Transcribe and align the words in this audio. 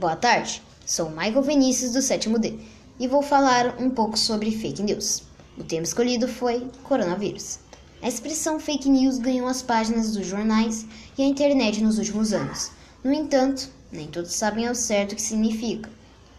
Boa 0.00 0.16
tarde, 0.16 0.62
sou 0.86 1.10
Michael 1.10 1.42
Vinícius 1.42 1.92
do 1.92 2.00
sétimo 2.00 2.38
D 2.38 2.58
e 2.98 3.06
vou 3.06 3.20
falar 3.20 3.78
um 3.78 3.90
pouco 3.90 4.16
sobre 4.16 4.50
fake 4.50 4.82
news. 4.82 5.24
O 5.58 5.62
tema 5.62 5.82
escolhido 5.82 6.26
foi 6.26 6.66
coronavírus. 6.84 7.58
A 8.00 8.08
expressão 8.08 8.58
fake 8.58 8.88
news 8.88 9.18
ganhou 9.18 9.46
as 9.46 9.60
páginas 9.60 10.12
dos 10.14 10.26
jornais 10.26 10.86
e 11.18 11.22
a 11.22 11.26
internet 11.26 11.82
nos 11.82 11.98
últimos 11.98 12.32
anos. 12.32 12.70
No 13.04 13.12
entanto, 13.12 13.68
nem 13.92 14.06
todos 14.06 14.32
sabem 14.32 14.66
ao 14.66 14.74
certo 14.74 15.12
o 15.12 15.16
que 15.16 15.20
significa. 15.20 15.90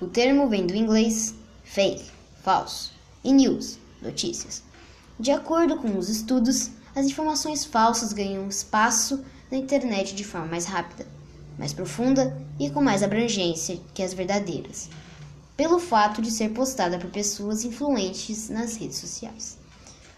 O 0.02 0.08
termo 0.08 0.50
vem 0.50 0.66
do 0.66 0.76
inglês 0.76 1.36
fake, 1.64 2.10
falso, 2.44 2.92
e 3.24 3.32
news, 3.32 3.78
notícias. 4.02 4.64
De 5.20 5.30
acordo 5.30 5.78
com 5.78 6.00
os 6.00 6.10
estudos, 6.10 6.72
as 6.96 7.06
informações 7.06 7.64
falsas 7.64 8.12
ganham 8.12 8.50
espaço 8.50 9.24
na 9.52 9.58
internet 9.60 10.16
de 10.16 10.24
forma 10.24 10.48
mais 10.48 10.66
rápida 10.66 11.21
mais 11.58 11.74
profunda 11.74 12.36
e 12.60 12.70
com 12.70 12.82
mais 12.82 13.04
abrangência 13.04 13.80
que 13.94 14.04
as 14.04 14.14
verdadeiras, 14.14 14.90
pelo 15.56 15.80
fato 15.80 16.22
de 16.22 16.32
ser 16.32 16.50
postada 16.50 16.98
por 16.98 17.10
pessoas 17.10 17.64
influentes 17.64 18.50
nas 18.50 18.76
redes 18.76 18.98
sociais. 18.98 19.58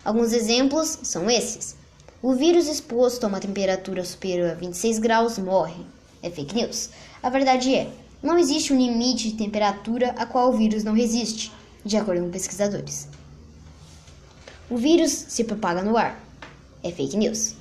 Alguns 0.04 0.34
exemplos 0.34 1.00
são 1.04 1.30
esses: 1.30 1.76
o 2.22 2.34
vírus 2.34 2.68
exposto 2.68 3.24
a 3.24 3.28
uma 3.28 3.40
temperatura 3.40 4.04
superior 4.06 4.52
a 4.52 4.54
26 4.54 5.00
graus 5.00 5.38
morre. 5.38 5.86
É 6.22 6.30
fake 6.30 6.56
news. 6.56 6.90
A 7.22 7.30
verdade 7.30 7.76
é, 7.76 7.92
não 8.22 8.38
existe 8.38 8.72
um 8.72 8.78
limite 8.78 9.30
de 9.30 9.38
temperatura 9.38 10.12
a 10.18 10.26
qual 10.26 10.50
o 10.50 10.58
vírus 10.58 10.84
não 10.84 10.94
resiste, 10.94 11.52
de 11.84 11.98
acordo 11.98 12.22
com 12.22 12.32
pesquisadores. 12.32 13.10
O 14.70 14.78
vírus 14.78 15.12
se 15.12 15.44
propaga 15.44 15.84
no 15.84 15.98
ar. 15.98 16.18
É 16.82 16.92
fake 16.92 17.18
news. 17.18 17.56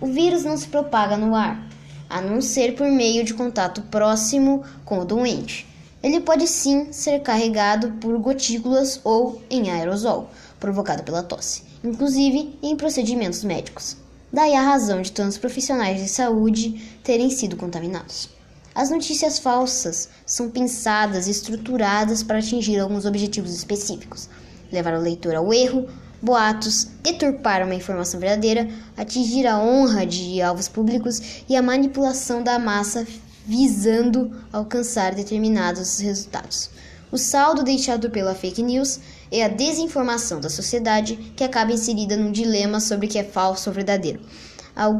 O 0.00 0.06
vírus 0.06 0.44
não 0.44 0.56
se 0.56 0.68
propaga 0.68 1.16
no 1.16 1.34
ar, 1.34 1.66
a 2.14 2.20
não 2.20 2.40
ser 2.40 2.76
por 2.76 2.86
meio 2.86 3.24
de 3.24 3.34
contato 3.34 3.82
próximo 3.90 4.62
com 4.84 5.00
o 5.00 5.04
doente. 5.04 5.66
Ele 6.00 6.20
pode 6.20 6.46
sim 6.46 6.92
ser 6.92 7.18
carregado 7.22 7.90
por 7.94 8.16
gotículas 8.20 9.00
ou 9.02 9.42
em 9.50 9.68
aerosol, 9.68 10.30
provocado 10.60 11.02
pela 11.02 11.24
tosse, 11.24 11.64
inclusive 11.82 12.56
em 12.62 12.76
procedimentos 12.76 13.42
médicos. 13.42 13.96
Daí 14.32 14.54
a 14.54 14.62
razão 14.62 15.02
de 15.02 15.10
tantos 15.10 15.38
profissionais 15.38 16.00
de 16.00 16.08
saúde 16.08 16.80
terem 17.02 17.30
sido 17.30 17.56
contaminados. 17.56 18.28
As 18.72 18.90
notícias 18.90 19.40
falsas 19.40 20.08
são 20.24 20.48
pensadas 20.48 21.26
e 21.26 21.32
estruturadas 21.32 22.22
para 22.22 22.38
atingir 22.38 22.78
alguns 22.78 23.06
objetivos 23.06 23.52
específicos, 23.52 24.28
levar 24.70 24.94
o 24.94 25.02
leitor 25.02 25.34
ao 25.34 25.52
erro 25.52 25.88
boatos, 26.24 26.88
deturpar 27.02 27.62
uma 27.62 27.74
informação 27.74 28.18
verdadeira, 28.18 28.68
atingir 28.96 29.46
a 29.46 29.58
honra 29.58 30.06
de 30.06 30.40
alvos 30.40 30.66
públicos 30.66 31.44
e 31.48 31.54
a 31.54 31.62
manipulação 31.62 32.42
da 32.42 32.58
massa 32.58 33.06
visando 33.46 34.32
alcançar 34.50 35.14
determinados 35.14 35.98
resultados. 35.98 36.70
O 37.12 37.18
saldo 37.18 37.62
deixado 37.62 38.10
pela 38.10 38.34
fake 38.34 38.62
news 38.62 38.98
é 39.30 39.44
a 39.44 39.48
desinformação 39.48 40.40
da 40.40 40.48
sociedade 40.48 41.16
que 41.36 41.44
acaba 41.44 41.72
inserida 41.72 42.16
num 42.16 42.32
dilema 42.32 42.80
sobre 42.80 43.06
o 43.06 43.08
que 43.08 43.18
é 43.18 43.24
falso 43.24 43.68
ou 43.68 43.74
verdadeiro, 43.74 44.20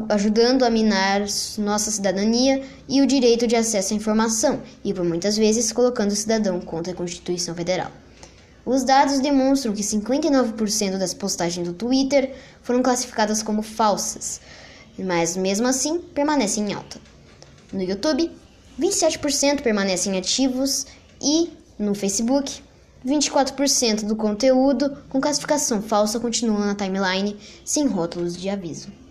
ajudando 0.07 0.63
a 0.63 0.69
minar 0.69 1.21
nossa 1.57 1.91
cidadania 1.91 2.63
e 2.87 3.01
o 3.01 3.07
direito 3.07 3.47
de 3.47 3.55
acesso 3.55 3.93
à 3.93 3.97
informação, 3.97 4.61
e 4.83 4.93
por 4.93 5.03
muitas 5.03 5.35
vezes 5.35 5.71
colocando 5.71 6.11
o 6.11 6.15
cidadão 6.15 6.61
contra 6.61 6.93
a 6.93 6.95
Constituição 6.95 7.55
Federal. 7.55 7.91
Os 8.65 8.83
dados 8.83 9.19
demonstram 9.19 9.73
que 9.73 9.83
59% 9.83 10.97
das 10.97 11.13
postagens 11.13 11.67
do 11.67 11.73
Twitter 11.73 12.33
foram 12.63 12.81
classificadas 12.81 13.43
como 13.43 13.61
falsas, 13.61 14.41
mas 14.97 15.37
mesmo 15.37 15.67
assim 15.67 15.99
permanecem 15.99 16.71
em 16.71 16.73
alta. 16.73 16.99
No 17.71 17.83
YouTube, 17.83 18.31
27% 18.79 19.61
permanecem 19.61 20.17
ativos 20.17 20.87
e 21.21 21.51
no 21.77 21.93
Facebook, 21.93 22.63
24% 23.05 24.05
do 24.05 24.15
conteúdo 24.15 24.97
com 25.09 25.21
classificação 25.21 25.81
falsa 25.81 26.19
continua 26.19 26.65
na 26.65 26.73
timeline 26.73 27.37
sem 27.63 27.85
rótulos 27.85 28.35
de 28.35 28.49
aviso. 28.49 29.04